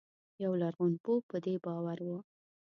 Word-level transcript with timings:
یو 0.43 0.51
لرغونپوه 0.61 1.17
په 1.29 1.37
دې 1.45 1.55
باور 1.65 1.99
و. 2.07 2.09